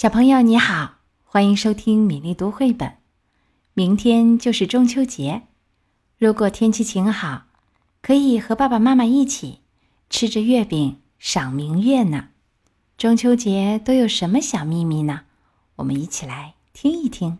[0.00, 2.96] 小朋友你好，欢迎收听米粒读绘本。
[3.74, 5.42] 明天就是中秋节，
[6.16, 7.42] 如果天气晴好，
[8.00, 9.60] 可以和爸爸妈妈一起
[10.08, 12.28] 吃着月饼赏明月呢。
[12.96, 15.24] 中秋节都有什么小秘密呢？
[15.76, 17.38] 我们一起来听一听。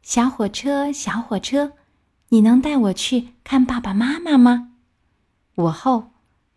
[0.00, 1.72] 小火车，小火车，
[2.30, 4.72] 你能带我去看爸爸妈妈吗？
[5.56, 6.12] 午后，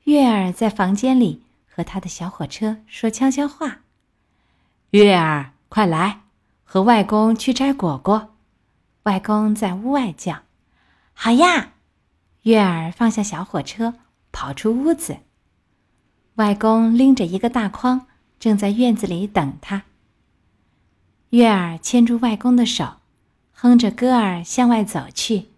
[0.06, 3.82] 月儿在房间里和他的小火车说悄悄话。
[4.98, 6.22] 月儿，快来，
[6.64, 8.34] 和外公去摘果果。
[9.04, 10.40] 外公在屋外叫
[11.14, 11.74] ：“好呀！”
[12.42, 13.94] 月儿放下小火车，
[14.32, 15.18] 跑出屋子。
[16.38, 18.08] 外公拎着一个大筐，
[18.40, 19.84] 正在院子里等他。
[21.30, 22.94] 月儿牵住外公的手，
[23.54, 25.50] 哼着歌儿向外走去。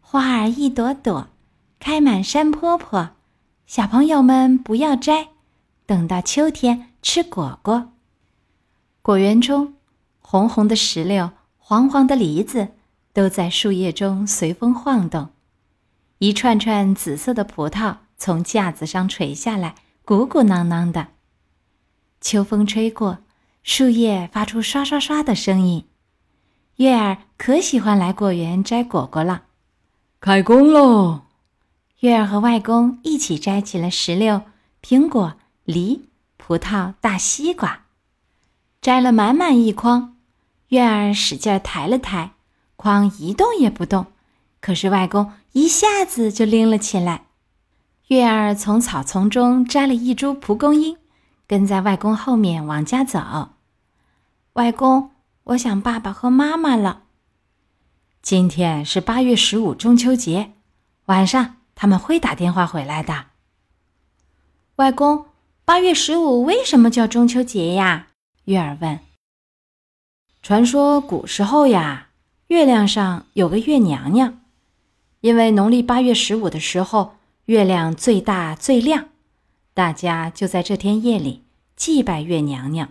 [0.00, 1.28] 花儿一朵朵，
[1.78, 3.10] 开满山坡坡。
[3.66, 5.28] 小朋友们不要摘，
[5.84, 7.92] 等到秋天吃果果。
[9.02, 9.74] 果园中，
[10.20, 12.68] 红红的石榴、黄黄的梨子
[13.12, 15.30] 都在树叶中随风晃动。
[16.18, 21.08] 一串串紫色的葡萄从架子上垂下来，鼓鼓囊囊的。
[22.20, 23.18] 秋风吹过，
[23.64, 25.84] 树叶发出刷刷刷的声音。
[26.76, 29.42] 月儿可喜欢来果园摘果果了。
[30.20, 31.22] 开工喽！
[31.98, 34.42] 月儿和外公一起摘起了石榴、
[34.80, 37.81] 苹果、梨、葡萄、大西瓜。
[38.82, 40.16] 摘了满满一筐，
[40.70, 42.32] 月儿使劲抬了抬，
[42.74, 44.06] 筐一动也不动。
[44.60, 47.26] 可是外公一下子就拎了起来。
[48.08, 50.96] 月儿从草丛中摘了一株蒲公英，
[51.46, 53.50] 跟在外公后面往家走。
[54.54, 55.12] 外公，
[55.44, 57.02] 我想爸爸和妈妈了。
[58.20, 60.54] 今天是八月十五中秋节，
[61.04, 63.26] 晚上他们会打电话回来的。
[64.76, 65.26] 外公，
[65.64, 68.08] 八月十五为什么叫中秋节呀？
[68.46, 68.98] 月儿问
[70.42, 72.08] ：“传说古时候呀，
[72.48, 74.40] 月亮上有个月娘娘，
[75.20, 77.14] 因为农历八月十五的时候
[77.44, 79.10] 月亮最大最亮，
[79.74, 81.44] 大家就在这天夜里
[81.76, 82.88] 祭拜月娘娘。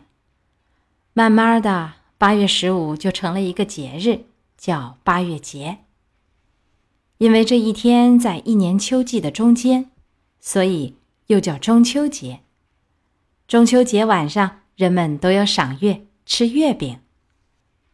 [1.12, 4.24] 慢慢的，八月十五就成了一个节日，
[4.58, 5.80] 叫八月节。
[7.18, 9.92] 因为这一天在一年秋季的中间，
[10.40, 10.96] 所以
[11.28, 12.40] 又叫中秋节。
[13.50, 16.98] 中秋节晚上。”人们都要赏月、吃月饼。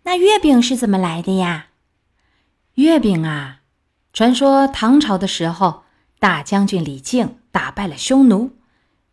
[0.03, 1.67] 那月饼是怎么来的呀？
[2.75, 3.59] 月饼啊，
[4.13, 5.83] 传说唐朝的时候，
[6.17, 8.51] 大将军李靖打败了匈奴，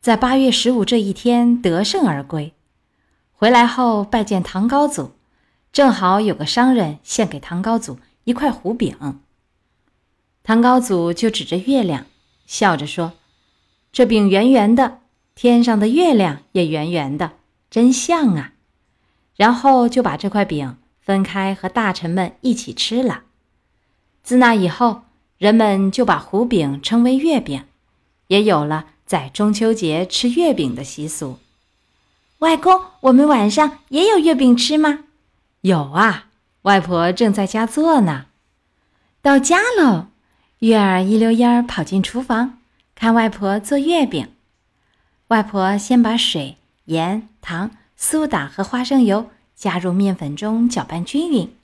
[0.01, 2.53] 在八月十五这一天得胜而归。
[3.33, 5.17] 回来后拜见唐高祖，
[5.73, 9.21] 正好有个商人献给唐高祖一块胡饼。
[10.45, 12.07] 唐高祖就指着月亮，
[12.47, 13.15] 笑着说
[13.91, 15.01] ：“这饼圆圆的，
[15.35, 17.33] 天上的月亮也圆圆的。”
[17.75, 18.53] 真像啊！
[19.35, 23.25] 然后就把这块饼分开和大臣们一起吃了。
[24.23, 25.03] 自那以后，
[25.39, 27.65] 人们就把胡饼称为月饼，
[28.29, 31.41] 也有了在中秋节吃月饼的习俗。
[32.39, 35.01] 外公，我们晚上也有月饼吃吗？
[35.63, 36.27] 有啊，
[36.63, 38.27] 外婆正在家做呢。
[39.21, 40.07] 到家喽！
[40.61, 42.61] 月儿一溜烟儿跑进厨房，
[42.95, 44.29] 看外婆做月饼。
[45.27, 46.59] 外婆先把水。
[46.87, 51.55] 盐、糖、苏打和花生油加入面粉中搅拌均匀，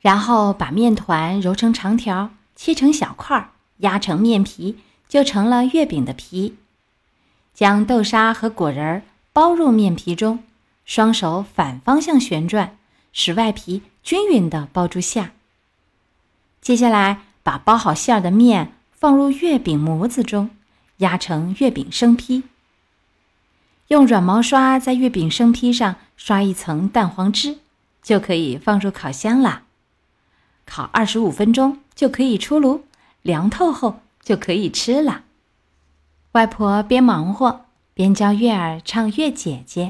[0.00, 4.78] 然后把面团揉成长条，切成小块，压成面皮，
[5.08, 6.56] 就成了月饼的皮。
[7.54, 10.42] 将豆沙和果仁包入面皮中，
[10.84, 12.76] 双手反方向旋转，
[13.12, 15.32] 使外皮均匀地包住馅。
[16.60, 20.50] 接下来，把包好馅儿的面放入月饼模子中，
[20.98, 22.42] 压成月饼生坯。
[23.88, 27.58] 用软毛刷在月饼生坯上刷一层蛋黄汁，
[28.02, 29.62] 就可以放入烤箱了。
[30.64, 32.84] 烤二十五分钟就可以出炉，
[33.22, 35.22] 凉透后就可以吃了。
[36.32, 39.84] 外婆边忙活边教月儿唱《月姐姐》：“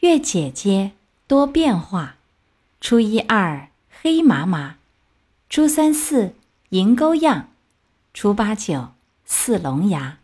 [0.00, 0.90] 月姐姐
[1.28, 2.16] 多变化，
[2.80, 3.68] 初一二
[4.02, 4.78] 黑麻麻，
[5.48, 6.34] 初三四
[6.70, 7.48] 银钩样，
[8.12, 8.88] 初八九
[9.24, 10.18] 似龙牙，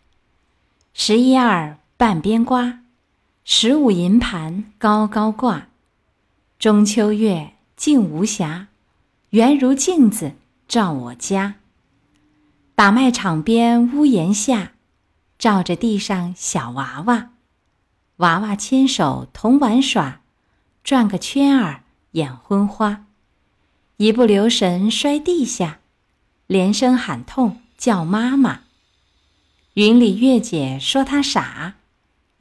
[0.92, 2.80] 十一二。”半边瓜，
[3.44, 5.68] 十五银盘高高挂。
[6.58, 8.66] 中秋月静无暇，
[9.30, 10.32] 圆如镜子
[10.66, 11.54] 照我家。
[12.74, 14.72] 打麦场边屋檐下，
[15.38, 17.30] 照着地上小娃娃。
[18.16, 20.22] 娃娃牵手同玩耍，
[20.82, 23.06] 转个圈儿眼昏花。
[23.98, 25.78] 一不留神摔地下，
[26.48, 28.62] 连声喊痛叫妈妈。
[29.74, 31.74] 云里月姐说他傻。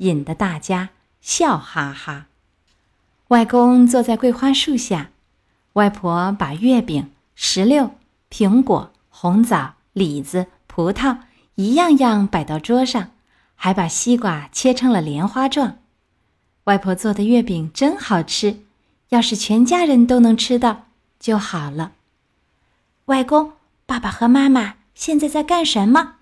[0.01, 0.89] 引得大家
[1.21, 2.27] 笑哈哈。
[3.29, 5.09] 外公坐在桂花树下，
[5.73, 7.91] 外婆把月饼、石榴、
[8.29, 11.19] 苹果、红枣、李子、葡萄
[11.55, 13.11] 一样样摆到桌上，
[13.55, 15.77] 还把西瓜切成了莲花状。
[16.65, 18.61] 外婆做的月饼真好吃，
[19.09, 20.87] 要是全家人都能吃到
[21.19, 21.93] 就好了。
[23.05, 23.53] 外公、
[23.85, 26.15] 爸爸和妈妈现在在干什么？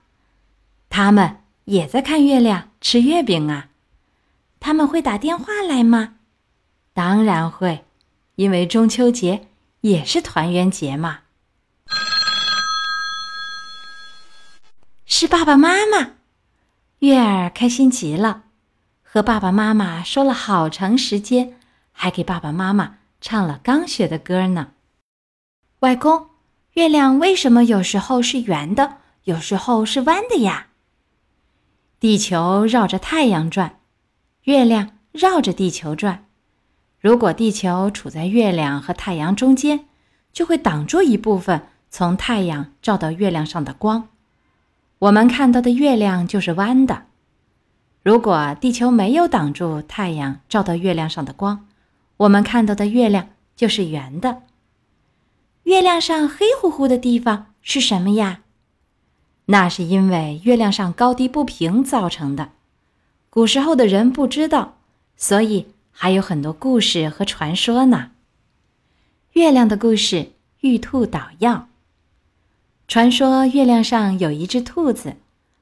[0.90, 3.69] 他们也在看月亮、吃月饼啊。
[4.60, 6.16] 他们会打电话来吗？
[6.94, 7.86] 当然会，
[8.36, 9.48] 因为中秋节
[9.82, 11.22] 也是团圆节嘛。
[15.06, 16.12] 是爸爸妈妈，
[17.00, 18.44] 月儿开心极了，
[19.02, 21.58] 和爸爸妈妈说了好长时间，
[21.92, 24.74] 还给爸爸妈妈唱了刚学的歌呢。
[25.80, 26.30] 外公，
[26.74, 30.68] 月亮为什么有时候是圆的，有时候是弯的呀？
[32.00, 33.79] 地球绕着太阳转，
[34.50, 36.26] 月亮绕着地球转。
[37.00, 39.86] 如果地球处在月亮和太阳中间，
[40.34, 44.08] 就会挡住一部分从太阳照到月亮上的光，
[44.98, 47.04] 我们看到的月亮就是弯的。
[48.02, 51.68] 如果地球没有挡住太阳照到月亮上的光，
[52.18, 54.42] 我们看到的月亮就是圆的。
[55.66, 58.40] 月亮上黑乎乎的地方是什么呀？
[59.46, 62.54] 那是因为月亮上高低不平造成的。
[63.32, 64.78] 古时候的人不知道，
[65.16, 68.12] 所以还有很多故事和传说呢。
[69.34, 70.32] 月亮的故事：
[70.62, 71.68] 玉兔捣药。
[72.88, 75.18] 传说月亮上有一只兔子，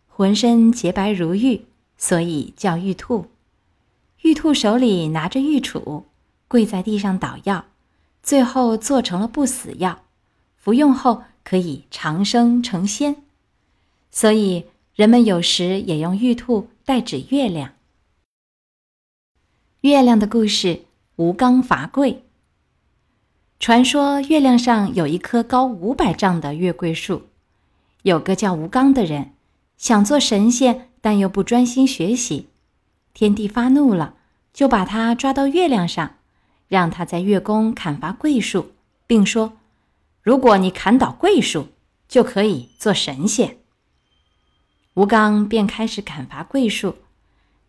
[0.07, 1.65] 浑身洁白如玉，
[1.97, 3.25] 所以叫玉兔。
[4.21, 6.03] 玉兔手里拿着玉杵，
[6.47, 7.65] 跪在地上捣药，
[8.23, 10.03] 最后做成了不死药，
[10.55, 13.17] 服用后可以长生成仙。
[14.09, 14.63] 所以，
[14.95, 17.73] 人们有时也用玉兔代指月亮。
[19.81, 20.85] 月亮的故事：
[21.17, 22.23] 吴刚伐桂。
[23.59, 27.23] 传说月亮上有一棵高五百丈的月桂树，
[28.03, 29.33] 有个叫吴刚的人，
[29.75, 32.47] 想做神仙，但又不专心学习。
[33.13, 34.15] 天帝发怒了，
[34.53, 36.15] 就把他抓到月亮上，
[36.69, 38.71] 让他在月宫砍伐桂树，
[39.05, 39.57] 并说
[40.23, 41.67] ：“如果你砍倒桂树，
[42.07, 43.57] 就可以做神仙。”
[44.97, 46.95] 吴刚便开始砍伐桂树，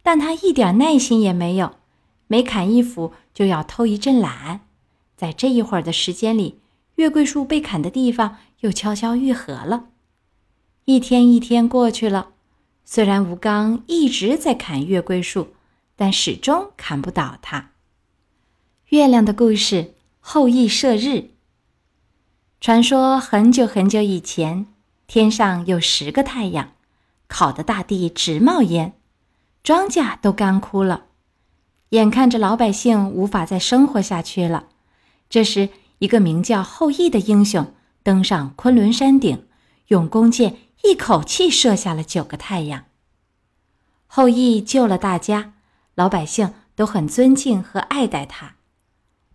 [0.02, 1.74] 但他一点耐心也没有，
[2.26, 4.60] 每砍一斧就要偷一阵懒。
[5.14, 6.58] 在这一会儿的时间里，
[6.94, 9.90] 月桂树被砍的地方又悄悄愈合了。
[10.86, 12.30] 一天一天过去了，
[12.86, 15.48] 虽然吴刚一直在砍月桂树，
[15.96, 17.72] 但始终砍不倒它。
[18.88, 21.32] 月亮的故事：后羿射日。
[22.58, 24.66] 传说很久很久以前，
[25.06, 26.72] 天上有十个太阳。
[27.28, 28.94] 烤的大地直冒烟，
[29.62, 31.04] 庄稼都干枯了，
[31.90, 34.64] 眼看着老百姓无法再生活下去了。
[35.28, 39.46] 这时，一个名叫后羿的英雄登上昆仑山顶，
[39.88, 42.86] 用弓箭一口气射下了九个太阳。
[44.06, 45.52] 后羿救了大家，
[45.94, 48.54] 老百姓都很尊敬和爱戴他。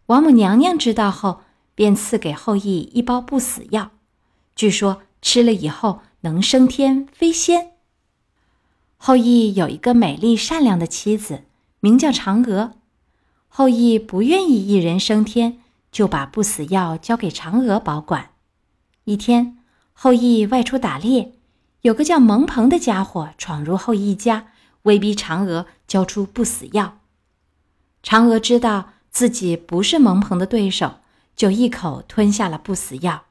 [0.08, 1.42] 王母娘娘知道后，
[1.76, 3.92] 便赐给后羿一包不死药，
[4.56, 7.73] 据说吃了以后能升天飞仙。
[9.06, 11.44] 后羿有一个美丽善良的妻子，
[11.82, 12.76] 名叫嫦娥。
[13.50, 15.58] 后羿不愿意一人升天，
[15.92, 18.30] 就把不死药交给嫦娥保管。
[19.04, 19.58] 一天，
[19.92, 21.34] 后羿外出打猎，
[21.82, 27.00] 有个叫蒙鹏的家伙闯入后羿家，威逼嫦娥交出不死药。
[28.02, 31.00] 嫦娥知道自己不是蒙鹏的对手，
[31.36, 33.26] 就一口吞下了不死药。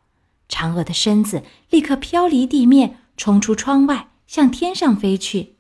[0.50, 5.54] 嫦娥的身子立刻飘离地面，冲出窗外，向天上飞去。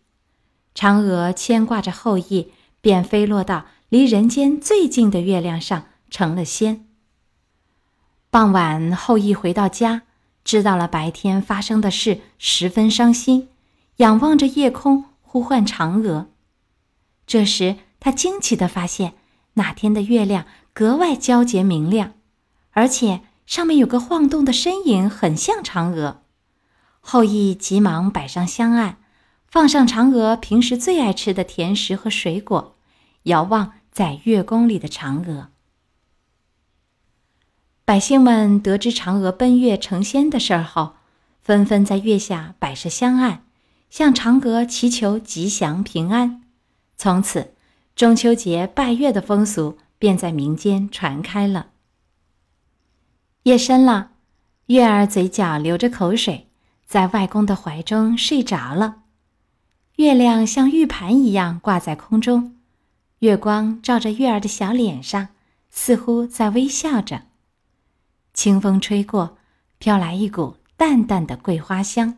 [0.74, 6.86] 嫦娥牵挂着后羿，便飞落到离人间最近的月亮上，成了仙。
[8.30, 10.02] 傍晚，后羿回到家，
[10.42, 13.48] 知道了白天发生的事，十分伤心，
[13.96, 16.28] 仰望着夜空，呼唤嫦娥。
[17.26, 19.12] 这时，他惊奇地发现，
[19.54, 22.14] 那天的月亮格外皎洁明亮，
[22.70, 26.22] 而且上面有个晃动的身影，很像嫦娥。
[27.00, 28.96] 后羿急忙摆上香案。
[29.52, 32.74] 放上嫦娥平时最爱吃的甜食和水果，
[33.24, 35.50] 遥望在月宫里的嫦娥。
[37.84, 40.94] 百姓们得知嫦娥奔月成仙的事儿后，
[41.42, 43.44] 纷纷在月下摆设香案，
[43.90, 46.44] 向嫦娥祈求吉祥平安。
[46.96, 47.52] 从此，
[47.94, 51.72] 中秋节拜月的风俗便在民间传开了。
[53.42, 54.12] 夜深了，
[54.68, 56.48] 月儿嘴角流着口水，
[56.86, 59.01] 在外公的怀中睡着了。
[59.96, 62.56] 月亮像玉盘一样挂在空中，
[63.18, 65.28] 月光照着月儿的小脸上，
[65.70, 67.24] 似乎在微笑着。
[68.32, 69.36] 清风吹过，
[69.78, 72.16] 飘来一股淡淡的桂花香。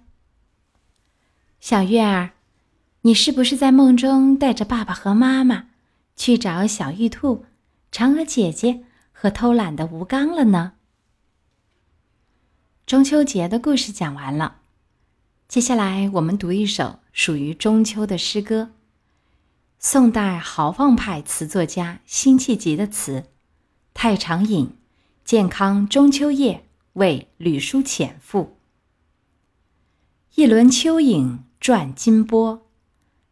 [1.58, 2.30] 小月儿，
[3.02, 5.66] 你是不是在梦中带着爸爸和妈妈
[6.14, 7.44] 去找小玉兔、
[7.90, 10.74] 嫦娥姐姐和偷懒的吴刚了呢？
[12.86, 14.60] 中秋节的故事讲完了，
[15.46, 18.70] 接下来我们读一首属于中秋的诗歌。
[19.78, 23.20] 宋代豪放派词作家辛弃疾的词，
[23.92, 24.66] 《太常饮·
[25.24, 28.40] 健康中秋夜为吕叔潜赋》。
[30.34, 32.66] 一轮秋影转金波，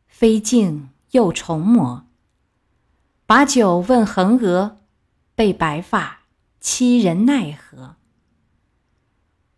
[0.07, 2.07] 飞镜又重磨。
[3.26, 4.83] 把酒问横娥，
[5.35, 6.21] 被白发
[6.61, 7.97] 欺人奈何？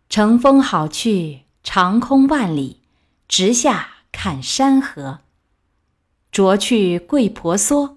[0.08, 2.82] 乘风好去，长空万里，
[3.26, 5.20] 直下看山河。
[6.30, 7.96] 着去桂婆娑，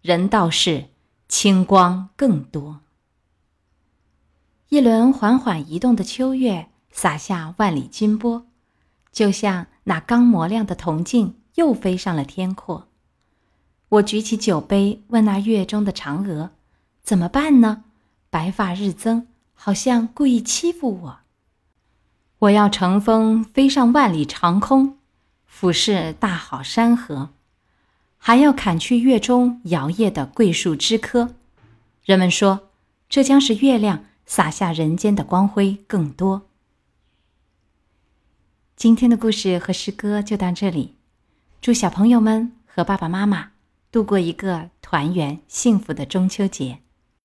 [0.00, 0.86] 人道是
[1.28, 2.80] 清光更多。
[4.70, 8.46] 一轮缓缓移动的秋月，洒下万里金波，
[9.12, 12.88] 就像那刚磨亮的铜镜，又飞上了天阔。
[13.90, 16.50] 我举起酒杯，问那月中的嫦娥
[17.04, 17.84] ：“怎么办呢？
[18.30, 21.18] 白发日增，好像故意欺负我。”
[22.40, 24.98] 我要乘风飞上万里长空，
[25.46, 27.30] 俯视大好山河，
[28.18, 31.34] 还要砍去月中摇曳的桂树枝柯。
[32.04, 32.68] 人们说，
[33.08, 36.42] 这将是月亮洒下人间的光辉更多。
[38.76, 40.96] 今天的故事和诗歌就到这里，
[41.62, 43.52] 祝小朋友们和爸爸妈妈
[43.90, 46.80] 度过一个团圆幸福的中秋节。